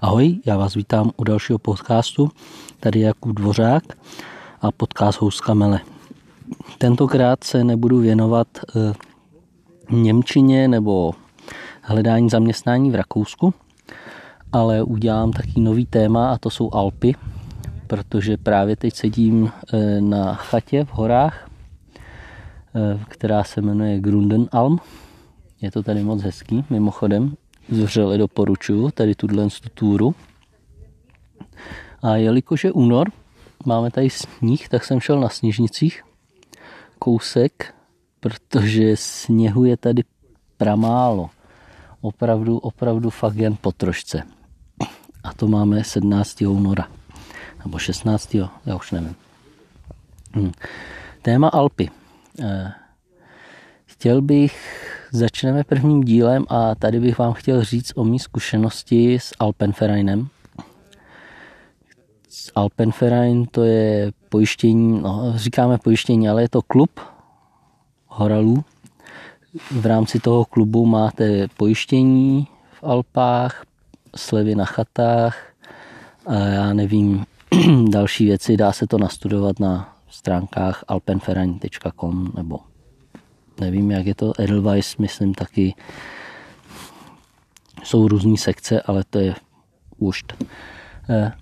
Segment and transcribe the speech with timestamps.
[0.00, 2.30] Ahoj, já vás vítám u dalšího podcastu.
[2.80, 3.82] Tady je Jakub Dvořák
[4.60, 5.80] a podcast Houska Mele.
[6.78, 8.92] Tentokrát se nebudu věnovat e,
[9.90, 11.14] Němčině nebo
[11.82, 13.54] hledání zaměstnání v Rakousku,
[14.52, 17.14] ale udělám taky nový téma a to jsou Alpy,
[17.86, 21.50] protože právě teď sedím e, na chatě v horách,
[22.74, 24.80] e, která se jmenuje Grundenalm.
[25.60, 27.36] Je to tady moc hezký, mimochodem,
[27.68, 30.14] zřele doporučuju tady tuhle túru.
[32.02, 33.10] A jelikož je únor,
[33.64, 36.02] máme tady sníh, tak jsem šel na sněžnicích
[36.98, 37.74] kousek,
[38.20, 40.02] protože sněhu je tady
[40.56, 41.30] pramálo.
[42.00, 44.22] Opravdu, opravdu fakt jen po trošce.
[45.24, 46.40] A to máme 17.
[46.40, 46.95] února.
[47.64, 48.34] Nebo 16.
[48.66, 49.16] já už nevím.
[50.36, 50.52] Hm.
[51.22, 51.90] Téma Alpy.
[52.42, 52.72] Eh,
[53.86, 59.32] chtěl bych Začneme prvním dílem a tady bych vám chtěl říct o mý zkušenosti s
[59.38, 60.28] Alpenvereinem.
[62.54, 67.00] Alpenverein to je pojištění, no, říkáme pojištění, ale je to klub
[68.06, 68.64] horalů.
[69.70, 73.64] V rámci toho klubu máte pojištění v Alpách,
[74.16, 75.38] slevy na chatách
[76.26, 77.24] a já nevím,
[77.88, 82.58] další věci, dá se to nastudovat na stránkách alpenverein.com nebo
[83.60, 85.74] nevím, jak je to, Edelweiss, myslím taky,
[87.84, 89.34] jsou různé sekce, ale to je
[89.98, 90.24] už.
[91.08, 91.32] Eh,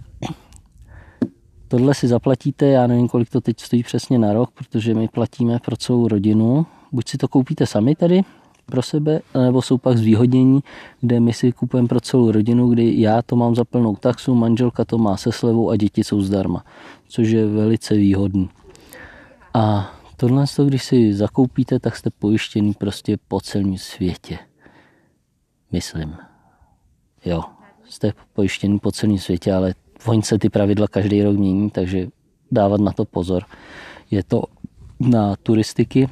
[1.68, 5.58] tohle si zaplatíte, já nevím, kolik to teď stojí přesně na rok, protože my platíme
[5.58, 6.66] pro celou rodinu.
[6.92, 8.22] Buď si to koupíte sami tady
[8.66, 10.60] pro sebe, nebo jsou pak zvýhodnění,
[11.00, 14.84] kde my si kupujeme pro celou rodinu, kdy já to mám za plnou taxu, manželka
[14.84, 16.64] to má se slevou a děti jsou zdarma,
[17.08, 18.48] což je velice výhodný.
[19.54, 24.38] A Tohle, když si zakoupíte, tak jste pojištěný prostě po celém světě.
[25.72, 26.16] Myslím.
[27.24, 27.42] Jo,
[27.88, 29.74] jste pojištěný po celém světě, ale
[30.06, 32.08] oni se ty pravidla každý rok mění, takže
[32.50, 33.44] dávat na to pozor.
[34.10, 34.44] Je to
[35.00, 36.08] na turistiky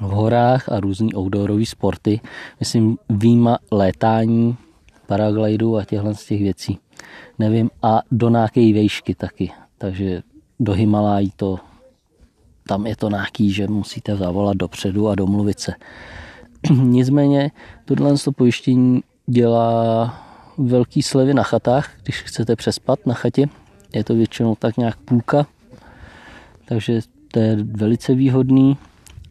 [0.00, 2.20] v horách a různý outdoorové sporty.
[2.60, 4.56] Myslím, výjima létání,
[5.06, 6.78] paraglidu a těchhle z těch věcí.
[7.38, 9.52] Nevím, a do nějaké výšky taky.
[9.78, 10.22] Takže
[10.60, 11.58] do Himalají to
[12.66, 15.72] tam je to nějaký, že musíte zavolat dopředu a domluvit se.
[16.70, 17.50] Nicméně
[17.84, 20.14] tohle pojištění dělá
[20.58, 23.46] velký slevy na chatách, když chcete přespat na chatě.
[23.94, 25.46] Je to většinou tak nějak půlka,
[26.64, 27.00] takže
[27.32, 28.76] to je velice výhodný.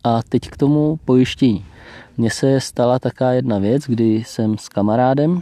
[0.05, 1.66] A teď k tomu pojištění.
[2.17, 5.41] Mně se stala taká jedna věc, kdy jsem s kamarádem,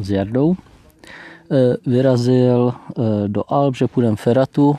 [0.00, 4.76] s Jardou, eh, vyrazil eh, do Alp, že půjdeme feratu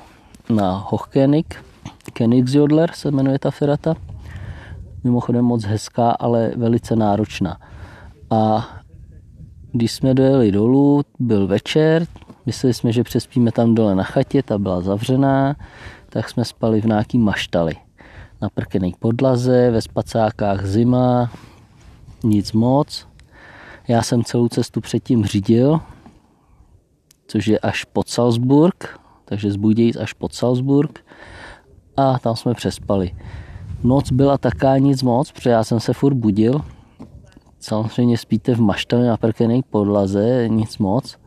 [0.49, 1.65] na Hochkönig.
[2.13, 3.95] Königsjodler se jmenuje ta ferata.
[5.03, 7.57] Mimochodem moc hezká, ale velice náročná.
[8.29, 8.69] A
[9.71, 12.07] když jsme dojeli dolů, byl večer,
[12.45, 15.55] mysleli jsme, že přespíme tam dole na chatě, ta byla zavřená,
[16.09, 17.75] tak jsme spali v nějaký maštali.
[18.43, 21.31] Na prkenej podlaze, ve spacákách zima,
[22.23, 23.07] nic moc.
[23.87, 25.79] Já jsem celou cestu předtím řídil,
[27.27, 31.05] což je až pod Salzburg, takže z Budějic až pod Salzburg
[31.97, 33.15] a tam jsme přespali.
[33.83, 36.61] Noc byla taká nic moc, protože já jsem se furt budil.
[37.59, 41.17] Samozřejmě spíte v maštali na prkené podlaze, nic moc.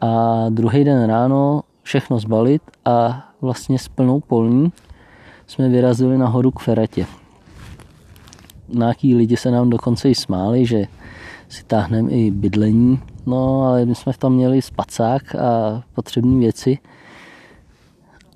[0.00, 4.72] A druhý den ráno všechno zbalit a vlastně s plnou polní
[5.48, 7.06] jsme vyrazili nahoru k Feratě.
[8.68, 10.84] Nějaký lidi se nám dokonce i smáli, že
[11.48, 16.78] si táhneme i bydlení, no ale my jsme tam měli spacák a potřebné věci,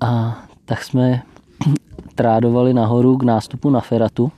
[0.01, 1.21] a tak jsme
[2.15, 4.31] trádovali nahoru k nástupu na Feratu.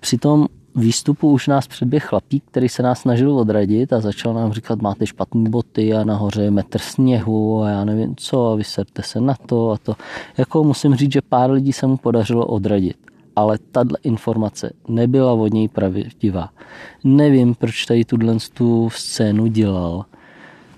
[0.00, 4.52] Při tom výstupu už nás předběh chlapík, který se nás snažil odradit a začal nám
[4.52, 9.02] říkat, máte špatné boty a nahoře je metr sněhu a já nevím co a vyserte
[9.02, 9.96] se na to a to.
[10.38, 12.96] Jako musím říct, že pár lidí se mu podařilo odradit.
[13.36, 16.48] Ale tahle informace nebyla od něj pravdivá.
[17.04, 20.04] Nevím, proč tady tuhle tu scénu dělal.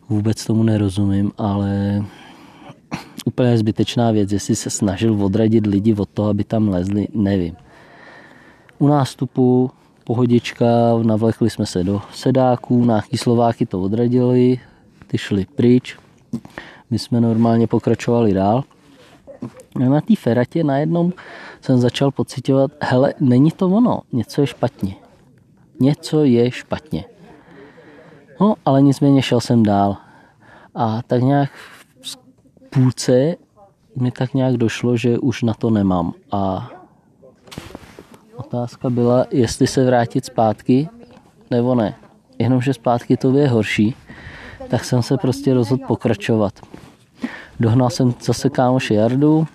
[0.09, 2.03] Vůbec tomu nerozumím, ale
[3.25, 7.57] úplně zbytečná věc, jestli se snažil odradit lidi od toho, aby tam lezli, nevím.
[8.79, 9.71] U nástupu
[10.05, 10.67] pohodička,
[11.03, 14.61] navlekli jsme se do sedáků, nějaký Slováky to odradili,
[15.07, 15.97] ty šli pryč,
[16.91, 18.65] my jsme normálně pokračovali dál.
[19.77, 21.13] A na té feratě najednou
[21.61, 24.95] jsem začal pocitovat, hele, není to ono, něco je špatně.
[25.81, 27.05] Něco je špatně.
[28.41, 29.97] No, ale nicméně šel jsem dál.
[30.75, 31.51] A tak nějak
[32.71, 33.35] půlce
[33.97, 36.13] mi tak nějak došlo, že už na to nemám.
[36.33, 36.71] A
[38.37, 40.89] otázka byla, jestli se vrátit zpátky,
[41.51, 41.95] nebo ne.
[42.39, 43.95] Jenomže zpátky to je horší,
[44.69, 46.53] tak jsem se prostě rozhodl pokračovat.
[47.61, 49.47] Dohnal jsem zase kámoše Jardu,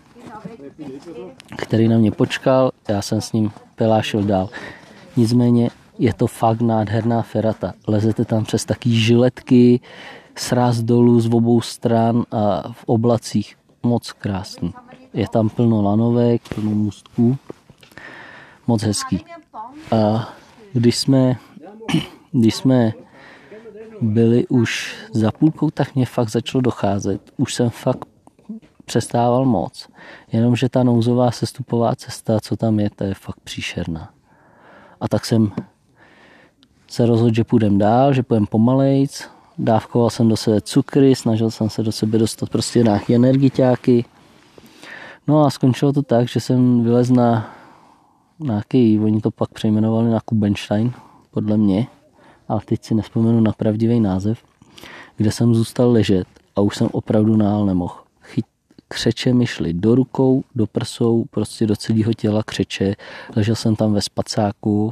[1.57, 4.49] který na mě počkal, já jsem s ním pelášil dál.
[5.17, 7.73] Nicméně je to fakt nádherná ferata.
[7.87, 9.79] Lezete tam přes taký žiletky,
[10.35, 13.55] sráz dolů z obou stran a v oblacích.
[13.83, 14.73] Moc krásný.
[15.13, 17.37] Je tam plno lanovek, plno můstků.
[18.69, 19.25] Moc hezký.
[19.91, 20.29] A
[20.73, 21.35] když jsme,
[22.31, 22.93] když jsme
[24.01, 27.21] byli už za půlkou, tak mě fakt začalo docházet.
[27.37, 28.05] Už jsem fakt
[28.85, 29.89] přestával moc.
[30.31, 34.13] Jenomže ta nouzová sestupová cesta, co tam je, to je fakt příšerná.
[35.01, 35.51] A tak jsem
[36.87, 39.29] se rozhodl, že půjdem dál, že půjdem pomalejc.
[39.57, 44.05] Dávkoval jsem do sebe cukry, snažil jsem se do sebe dostat prostě nějaké energiťáky.
[45.27, 47.58] No a skončilo to tak, že jsem vylez na
[48.39, 50.91] nějaký, oni to pak přejmenovali na Kubenstein,
[51.31, 51.87] podle mě,
[52.47, 54.43] ale teď si nespomenu na pravdivý název,
[55.17, 57.95] kde jsem zůstal ležet a už jsem opravdu nál nemohl.
[58.21, 58.45] Chyt,
[58.87, 62.95] křeče mi šly do rukou, do prsou, prostě do celého těla křeče.
[63.35, 64.91] Ležel jsem tam ve spacáku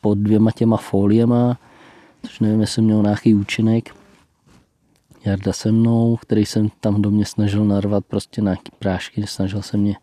[0.00, 1.58] pod dvěma těma foliema,
[2.22, 3.94] což nevím, jestli měl nějaký účinek.
[5.24, 9.76] Jarda se mnou, který jsem tam do mě snažil narvat prostě nějaký prášky, snažil se
[9.76, 9.96] mě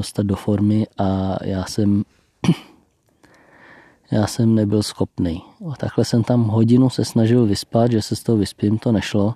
[0.00, 2.04] dostat do formy a já jsem
[4.10, 5.42] já jsem nebyl schopný.
[5.78, 9.34] Takhle jsem tam hodinu se snažil vyspat, že se z toho vyspím, to nešlo.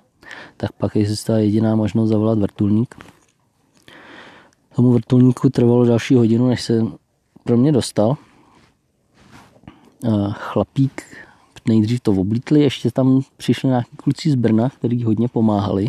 [0.57, 2.95] Tak pak existovala jediná možnost zavolat vrtulník.
[4.75, 6.81] Tomu vrtulníku trvalo další hodinu, než se
[7.43, 8.17] pro mě dostal.
[10.31, 11.03] Chlapík
[11.67, 15.87] nejdřív to oblítli, ještě tam přišli nějaký kluci z Brna, kteří hodně pomáhali,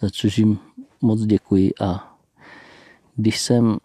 [0.00, 0.58] za což jim
[1.02, 1.72] moc děkuji.
[1.80, 2.15] A
[3.16, 3.76] když jsem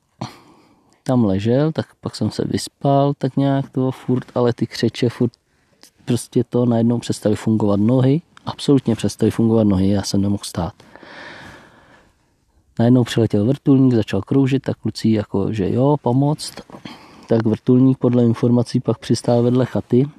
[1.03, 5.31] tam ležel, tak pak jsem se vyspal tak nějak to furt, ale ty křeče furt
[6.05, 10.73] prostě to najednou přestaly fungovat nohy, absolutně přestaly fungovat nohy, já jsem nemohl stát.
[12.79, 16.53] Najednou přiletěl vrtulník, začal kroužit, tak kluci jako, že jo, pomoct.
[17.27, 20.09] Tak vrtulník podle informací pak přistál vedle chaty,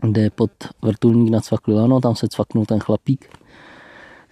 [0.00, 0.50] kde pod
[0.82, 3.28] vrtulník nacvakli lano, tam se cvaknul ten chlapík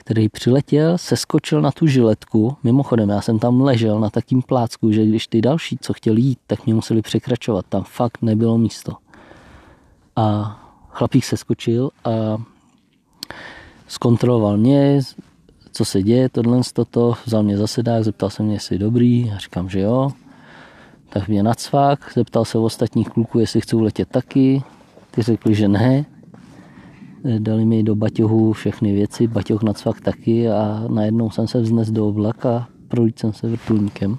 [0.05, 2.57] který přiletěl, seskočil na tu žiletku.
[2.63, 6.39] Mimochodem, já jsem tam ležel na takým plácku, že když ty další, co chtěli jít,
[6.47, 7.67] tak mě museli překračovat.
[7.69, 8.93] Tam fakt nebylo místo.
[10.17, 10.57] A
[10.89, 12.11] chlapík seskočil a
[13.89, 15.01] zkontroloval mě,
[15.73, 19.33] co se děje, tohle, toto, vzal mě za sedák, zeptal se mě, jestli je dobrý,
[19.33, 20.11] a říkám, že jo.
[21.09, 24.63] Tak mě nacvak, zeptal se ostatních kluků, jestli chcou letět taky,
[25.11, 26.05] ty řekli, že ne,
[27.25, 31.91] dali mi do baťohu všechny věci, baťoh na cvak taky a najednou jsem se vznes
[31.91, 34.19] do oblaka, projít jsem se vrtulníkem,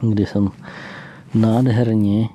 [0.00, 0.48] kdy jsem
[1.34, 2.28] nádherně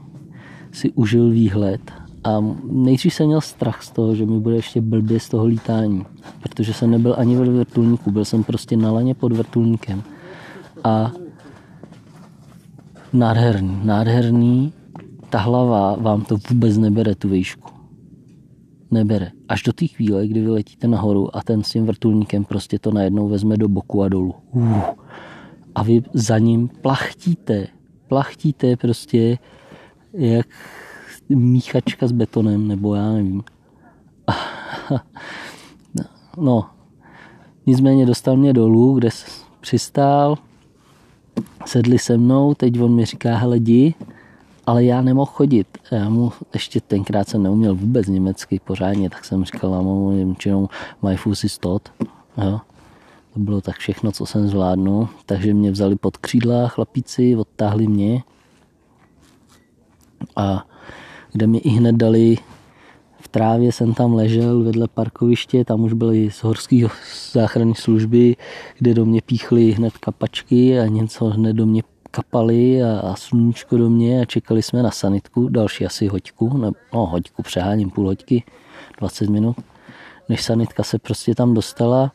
[0.72, 1.92] si užil výhled.
[2.24, 6.06] A nejdřív jsem měl strach z toho, že mi bude ještě blbě z toho lítání,
[6.44, 10.04] protože jsem nebyl ani ve vrtulníku, byl jsem prostě na laně pod vrtulníkem.
[10.84, 11.12] A
[13.14, 14.74] nádherný, nádherný,
[15.30, 17.79] ta hlava vám to vůbec nebere tu výšku
[18.92, 19.32] nebere.
[19.48, 22.92] Až do té chvíle, kdy vy letíte nahoru a ten s tím vrtulníkem prostě to
[22.92, 24.36] najednou vezme do boku a dolů.
[24.52, 24.82] Uh.
[25.76, 27.68] A vy za ním plachtíte.
[28.08, 29.38] Plachtíte prostě
[30.14, 30.48] jak
[31.30, 33.44] míchačka s betonem, nebo já nevím.
[36.38, 36.70] No,
[37.66, 39.10] nicméně dostal mě dolů, kde
[39.60, 40.38] přistál,
[41.66, 43.60] sedli se mnou, teď on mi říká, hele,
[44.70, 45.68] ale já nemohl chodit.
[45.92, 50.70] Já mu ještě tenkrát jsem neuměl vůbec německy pořádně, tak jsem říkal mámu Němčinou
[51.02, 51.92] my Fuß ist tot.
[52.38, 52.60] Jo.
[53.34, 55.08] To bylo tak všechno, co jsem zvládnul.
[55.26, 58.24] Takže mě vzali pod křídla chlapíci, odtáhli mě
[60.36, 60.66] a
[61.32, 62.38] kde mi i hned dali
[63.20, 66.88] v trávě jsem tam ležel vedle parkoviště, tam už byly z horské
[67.32, 68.36] záchranné služby,
[68.78, 73.78] kde do mě píchly hned kapačky a něco hned do mě kapali a, a sluníčko
[73.78, 78.06] do mě a čekali jsme na sanitku, další asi hoďku, ne, no hoďku přeháním, půl
[78.06, 78.44] hoďky,
[79.00, 79.56] 20 minut,
[80.30, 82.12] než sanitka se prostě tam dostala.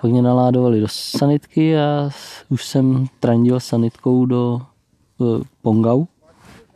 [0.00, 2.10] Pak mě naládovali do sanitky a
[2.48, 4.62] už jsem trandil sanitkou do,
[5.18, 6.04] do Pongau,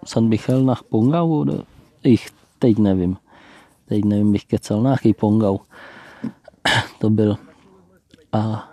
[0.05, 1.63] San Michal na Pongau, do,
[2.03, 3.17] ich teď nevím,
[3.87, 5.59] teď nevím, bych kecal, nějaký Pongau
[6.99, 7.37] to byl.
[8.33, 8.69] A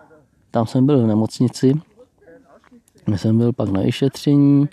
[0.51, 1.81] tam jsem byl v nemocnici,
[3.07, 4.69] já jsem byl pak na vyšetření,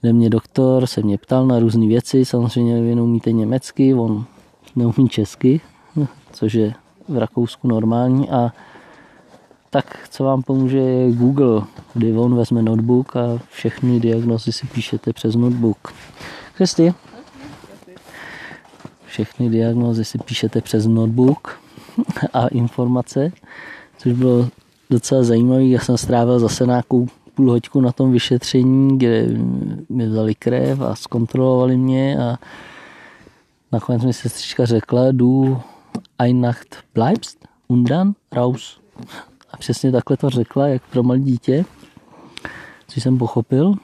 [0.00, 4.24] kde mě doktor se mě ptal na různé věci, samozřejmě vy neumíte německy, on
[4.76, 5.60] neumí česky,
[6.32, 6.74] což je
[7.08, 8.52] v Rakousku normální a
[9.70, 11.62] tak co vám pomůže je Google,
[11.94, 15.92] kdy on vezme notebook a všechny diagnozy si píšete přes notebook.
[16.54, 16.94] Kristi?
[19.06, 21.60] Všechny diagnozy si píšete přes notebook
[22.32, 23.32] a informace,
[23.98, 24.48] což bylo
[24.90, 25.64] docela zajímavé.
[25.64, 27.06] Já jsem strávil zase nějakou
[27.40, 29.26] půl hoďku na tom vyšetření, kde
[29.88, 32.38] mi vzali krev a zkontrolovali mě a
[33.72, 35.58] nakonec mi sestřička řekla, du
[36.18, 38.80] Einacht bleibst und dann raus.
[39.50, 41.64] A přesně takhle to řekla, jak pro malé dítě,
[42.88, 43.74] což jsem pochopil,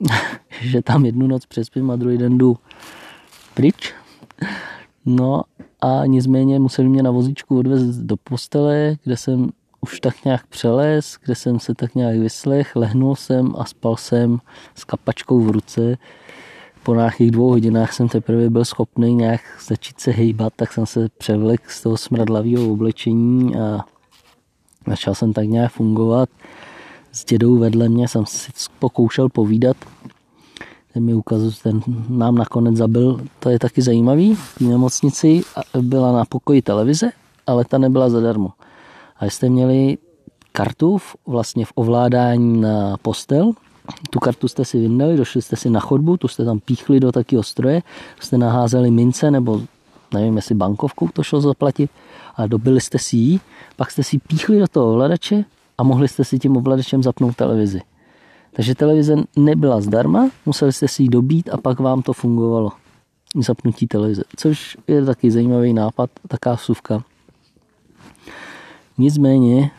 [0.60, 2.56] že tam jednu noc přespím a druhý den jdu
[3.54, 3.94] pryč.
[5.06, 5.42] No
[5.80, 9.50] a nicméně museli mě na vozíčku odvést do postele, kde jsem
[9.86, 14.38] už tak nějak přeles, kde jsem se tak nějak vyslech, lehnul jsem a spal jsem
[14.74, 15.96] s kapačkou v ruce.
[16.82, 21.08] Po nějakých dvou hodinách jsem teprve byl schopný nějak začít se hejbat, tak jsem se
[21.18, 23.80] převlek z toho smradlavého oblečení a
[24.86, 26.28] začal jsem tak nějak fungovat.
[27.12, 29.76] S dědou vedle mě jsem si pokoušel povídat,
[30.92, 35.42] ten mi ukazuje, ten nám nakonec zabil, to je taky zajímavý, v nemocnici
[35.80, 37.10] byla na pokoji televize,
[37.46, 38.52] ale ta nebyla zadarmo.
[39.18, 39.98] A jste měli
[40.52, 43.52] kartu v, vlastně v ovládání na postel,
[44.10, 47.12] tu kartu jste si vyndali, došli jste si na chodbu, tu jste tam píchli do
[47.12, 47.82] takého stroje,
[48.20, 49.60] jste naházeli mince nebo
[50.14, 51.90] nevím, jestli bankovkou to šlo zaplatit
[52.36, 53.40] a dobili jste si ji,
[53.76, 55.44] pak jste si píchli do toho ovladače
[55.78, 57.80] a mohli jste si tím ovladačem zapnout televizi.
[58.52, 62.72] Takže televize nebyla zdarma, museli jste si ji dobít a pak vám to fungovalo.
[63.40, 67.04] Zapnutí televize, což je taky zajímavý nápad, taká vsuvka.
[68.98, 69.70] Nicméně,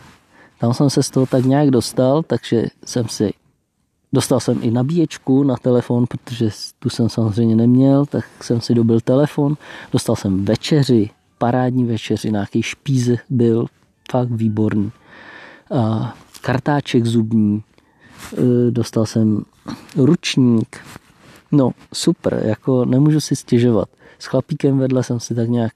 [0.59, 3.33] tam jsem se z toho tak nějak dostal, takže jsem si
[4.13, 8.99] Dostal jsem i nabíječku na telefon, protože tu jsem samozřejmě neměl, tak jsem si dobil
[8.99, 9.57] telefon.
[9.91, 13.65] Dostal jsem večeři, parádní večeři, nějaký špíze byl,
[14.11, 14.91] fakt výborný.
[15.71, 17.63] A kartáček zubní,
[18.37, 19.43] e, dostal jsem
[19.95, 20.77] ručník,
[21.51, 23.89] no super, jako nemůžu si stěžovat.
[24.19, 25.73] S chlapíkem vedle jsem si tak nějak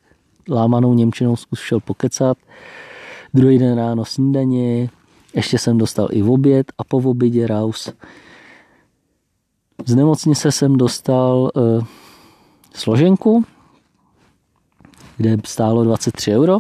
[0.49, 2.37] lámanou Němčinou zkusil pokecat.
[3.33, 4.89] Druhý den ráno snídaně,
[5.33, 7.93] ještě jsem dostal i v oběd a po obědě raus.
[9.85, 11.83] Z nemocnice jsem dostal uh,
[12.73, 13.43] složenku,
[15.17, 16.57] kde stálo 23 euro.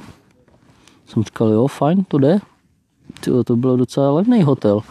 [1.05, 2.39] Jsem říkal, jo, fajn, to jde.
[3.19, 4.81] Tyjo, to bylo docela levný hotel.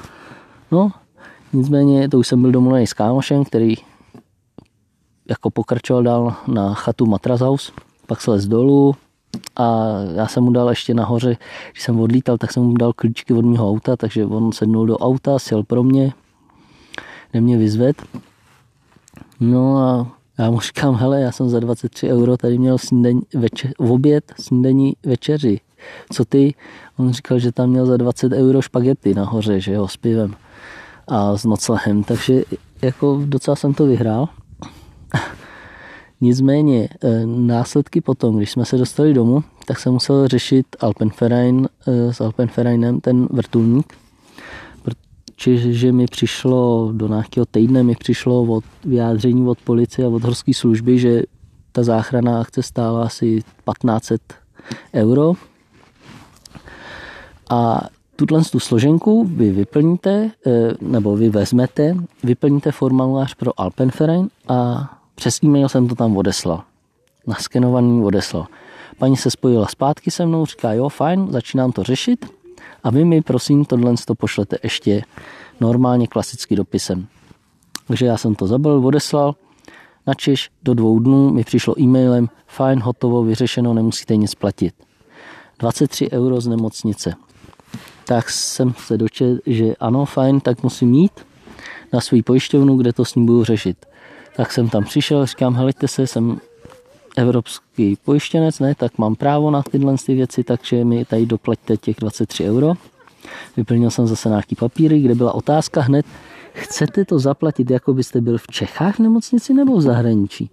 [0.71, 0.93] No,
[1.53, 3.75] nicméně to už jsem byl domluvený s kámošem, který
[5.29, 7.73] jako pokračoval dál na chatu Matrazhaus,
[8.07, 8.95] pak slez dolů,
[9.57, 11.37] a já jsem mu dal ještě nahoře,
[11.73, 14.99] když jsem odlítal, tak jsem mu dal klíčky od mého auta, takže on sednul do
[14.99, 16.13] auta, sjel pro mě,
[17.31, 18.03] kde mě vyzved.
[19.41, 20.07] No a
[20.39, 24.93] já mu říkám, hele, já jsem za 23 euro tady měl snídaň, večer, oběd, snídaní
[25.07, 25.61] večeři.
[26.13, 26.55] Co ty?
[26.97, 30.35] On říkal, že tam měl za 20 euro špagety nahoře, že jo, s pivem
[31.09, 32.43] a s noclehem, takže
[32.83, 34.29] jako docela jsem to vyhrál.
[36.21, 42.12] Nicméně eh, následky potom, když jsme se dostali domů, tak jsem musel řešit Alpenverein eh,
[42.12, 43.95] s Alpenvereinem ten vrtulník,
[44.83, 50.55] protože mi přišlo do nějakého týdne mi přišlo od vyjádření od policie a od horské
[50.55, 51.23] služby, že
[51.73, 54.21] ta záchrana akce stála asi 1500
[54.95, 55.35] euro.
[57.50, 57.81] A
[58.17, 65.43] tuhle tu složenku vy vyplníte, eh, nebo vy vezmete, vyplníte formulář pro Alpenverein a přes
[65.43, 66.62] e-mail jsem to tam odeslal.
[67.27, 68.47] Naskenovaný odeslal.
[68.99, 72.27] Paní se spojila zpátky se mnou, říká, jo, fajn, začínám to řešit
[72.85, 75.03] a vy mi prosím tohle to pošlete ještě
[75.61, 77.07] normálně klasický dopisem.
[77.87, 79.35] Takže já jsem to zabil, odeslal,
[80.07, 84.75] načež do dvou dnů mi přišlo e-mailem, fajn, hotovo, vyřešeno, nemusíte nic platit.
[85.59, 87.15] 23 euro z nemocnice.
[88.05, 91.12] Tak jsem se dočet, že ano, fajn, tak musím mít
[91.93, 93.87] na svůj pojišťovnu, kde to s ním budu řešit.
[94.37, 96.41] Tak jsem tam přišel, říkám, helejte se, jsem
[97.17, 101.97] evropský pojištěnec, ne, tak mám právo na tyhle ty věci, takže mi tady doplaťte těch
[102.01, 102.75] 23 euro.
[103.57, 106.07] Vyplnil jsem zase nějaký papíry, kde byla otázka hned,
[106.53, 110.51] chcete to zaplatit, jako byste byl v Čechách v nemocnici nebo v zahraničí?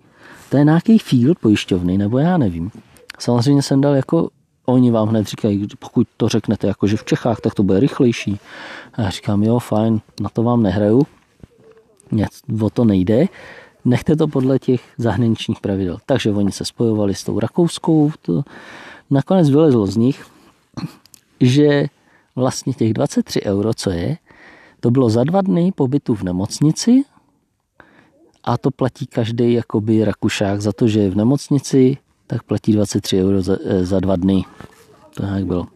[0.49, 2.71] To je nějaký field pojišťovny, nebo já nevím.
[3.19, 4.29] Samozřejmě jsem dal jako,
[4.65, 8.39] oni vám hned říkají, pokud to řeknete jako, že v Čechách, tak to bude rychlejší.
[8.93, 11.07] A já říkám, jo, fajn, na to vám nehraju,
[12.11, 13.27] Nic, o to nejde
[13.87, 15.97] nechte to podle těch zahraničních pravidel.
[16.05, 18.43] Takže oni se spojovali s tou rakouskou, to
[19.09, 20.25] nakonec vylezlo z nich,
[21.41, 21.85] že
[22.35, 24.17] vlastně těch 23 euro, co je,
[24.79, 27.03] to bylo za dva dny pobytu v nemocnici
[28.43, 33.23] a to platí každý jakoby Rakušák za to, že je v nemocnici, tak platí 23
[33.23, 34.45] euro za, eh, za dva dny.
[35.13, 35.67] To jak bylo.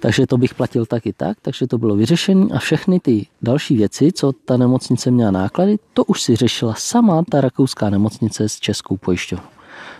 [0.00, 4.12] Takže to bych platil taky tak, takže to bylo vyřešené a všechny ty další věci,
[4.12, 8.96] co ta nemocnice měla náklady, to už si řešila sama ta rakouská nemocnice s českou
[8.96, 9.48] pojišťovnou,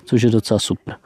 [0.04, 0.96] což je docela super.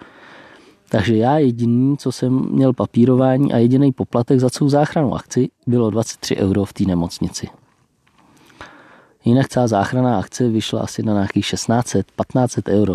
[0.89, 5.91] Takže já jediný, co jsem měl papírování a jediný poplatek za celou záchranu akci, bylo
[5.91, 7.49] 23 euro v té nemocnici.
[9.25, 12.95] Jinak celá záchranná akce vyšla asi na nějakých 1600, 1500 euro.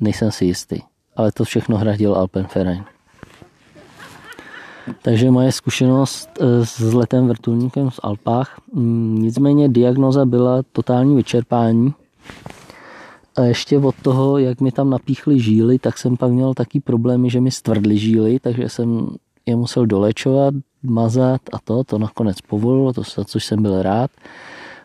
[0.00, 0.80] Nejsem si jistý,
[1.16, 2.84] ale to všechno hradil Alpenverein.
[5.02, 11.94] Takže moje zkušenost eh, s letem vrtulníkem v Alpách, mm, nicméně diagnoza byla totální vyčerpání.
[13.36, 17.30] A ještě od toho, jak mi tam napíchly žíly, tak jsem pak měl taky problémy,
[17.30, 19.08] že mi stvrdly žíly, takže jsem
[19.46, 24.10] je musel dolečovat, mazat a to, to nakonec povolilo, to, což jsem byl rád.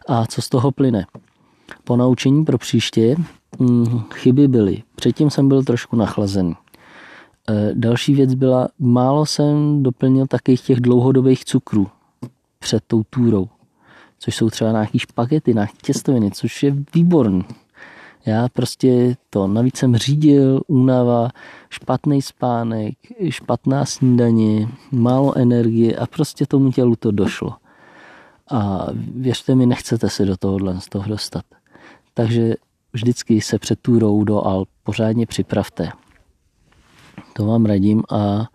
[0.08, 1.06] A co z toho plyne?
[1.84, 3.16] Po naučení pro příště
[3.60, 4.84] mm, chyby byly.
[4.96, 6.56] Předtím jsem byl trošku nachlazený.
[7.50, 11.88] E, další věc byla, málo jsem doplnil takových těch dlouhodobých cukrů
[12.60, 13.50] před tou túrou,
[14.20, 17.44] což jsou třeba nějaký špagety, nějaké těstoviny, což je výborný.
[18.26, 21.30] Já prostě to, navíc jsem řídil, únava,
[21.70, 22.94] špatný spánek,
[23.30, 27.54] špatná snídaně, málo energie a prostě tomu tělu to došlo.
[28.52, 31.46] A věřte mi, nechcete se do tohohle z toho dostat.
[32.14, 32.54] Takže
[32.94, 35.90] vždycky se před túrou do Alp pořádně připravte.
[37.34, 38.48] To vám radím a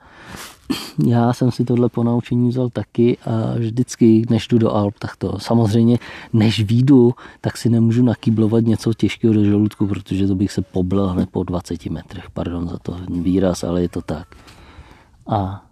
[1.07, 5.39] já jsem si tohle ponaučení vzal taky a vždycky, než jdu do Alp, tak to
[5.39, 5.99] samozřejmě,
[6.33, 11.09] než výjdu, tak si nemůžu nakýblovat něco těžkého do žaludku, protože to bych se poblel
[11.09, 12.31] hned po 20 metrech.
[12.31, 14.29] Pardon za to výraz, ale je to tak.
[15.29, 15.65] A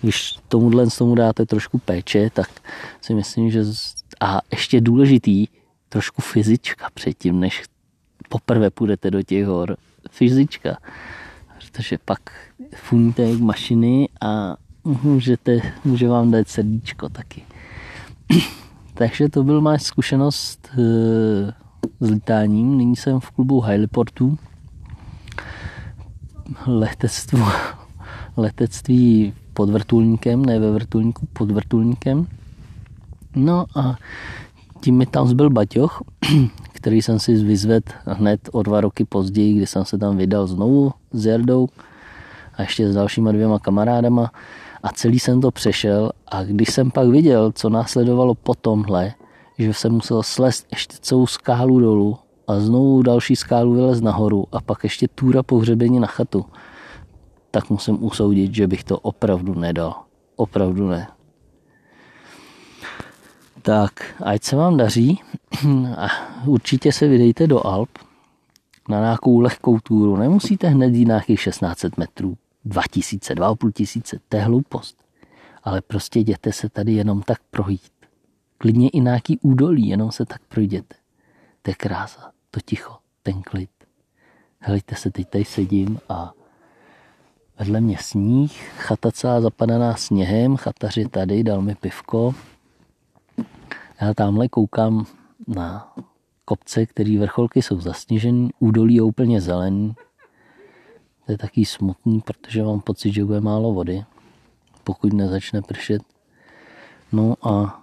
[0.00, 2.48] když tomuhle tomu dáte trošku péče, tak
[3.00, 3.64] si myslím, že
[4.20, 5.46] a ještě důležitý,
[5.88, 7.62] trošku fyzička předtím, než
[8.28, 9.76] poprvé půjdete do těch hor.
[10.10, 10.76] Fyzička
[11.76, 12.20] protože pak
[12.74, 17.42] funíte jak mašiny a můžete, může vám dát srdíčko taky.
[18.94, 20.82] Takže to byl má zkušenost e,
[22.00, 22.78] s lítáním.
[22.78, 24.38] Nyní jsem v klubu Heliportu.
[26.66, 27.44] Letectvo,
[28.36, 32.26] letectví pod vrtulníkem, ne ve vrtulníku, pod vrtulníkem.
[33.34, 33.96] No a
[34.80, 36.02] tím mi tam zbyl Baťoch,
[36.72, 40.92] který jsem si vyzvedl hned o dva roky později, kdy jsem se tam vydal znovu
[41.16, 41.68] s Jardou
[42.54, 44.30] a ještě s dalšíma dvěma kamarádama
[44.82, 49.12] a celý jsem to přešel a když jsem pak viděl, co následovalo po tomhle,
[49.58, 54.60] že jsem musel slést ještě celou skálu dolů a znovu další skálu vylez nahoru a
[54.60, 56.44] pak ještě túra pohřebení na chatu,
[57.50, 59.94] tak musím usoudit, že bych to opravdu nedal.
[60.36, 61.08] Opravdu ne.
[63.62, 65.20] Tak, ať se vám daří
[65.96, 66.06] a
[66.46, 67.88] určitě se vydejte do Alp
[68.88, 70.16] na nějakou lehkou túru.
[70.16, 75.04] Nemusíte hned jít nějakých 1600 metrů, 2000, 2500, to je hloupost.
[75.62, 77.92] Ale prostě jděte se tady jenom tak projít.
[78.58, 80.94] Klidně i nějaký údolí, jenom se tak projděte.
[81.62, 83.70] To je krása, to ticho, ten klid.
[84.58, 86.32] Helejte se, teď tady sedím a
[87.58, 92.34] vedle mě sníh, chata celá zapadaná sněhem, chataři tady, dal mi pivko,
[94.00, 95.06] já tamhle koukám
[95.46, 95.94] na
[96.48, 99.94] kopce, který vrcholky jsou zasněžený, údolí je úplně zelený.
[101.26, 104.04] To je taky smutný, protože mám pocit, že bude málo vody,
[104.84, 106.02] pokud nezačne pršet.
[107.12, 107.82] No a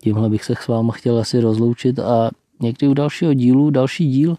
[0.00, 4.36] tímhle bych se s váma chtěl asi rozloučit a někdy u dalšího dílu, další díl,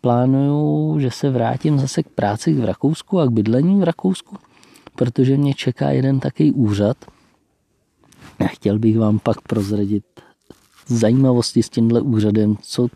[0.00, 4.36] plánuju, že se vrátím zase k práci v Rakousku a k bydlení v Rakousku,
[4.96, 6.96] protože mě čeká jeden takový úřad,
[8.38, 10.04] a chtěl bych vám pak prozradit
[10.86, 12.88] zajímavosti s tímhle úřadem, co,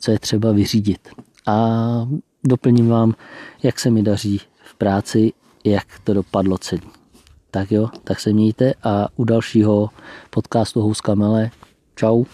[0.00, 1.08] co je třeba vyřídit.
[1.46, 2.08] A
[2.44, 3.14] doplním vám,
[3.62, 5.32] jak se mi daří v práci,
[5.64, 6.82] jak to dopadlo celý.
[7.50, 9.90] Tak jo, tak se mějte a u dalšího
[10.30, 11.50] podcastu Houska Mele.
[11.96, 12.24] Čau.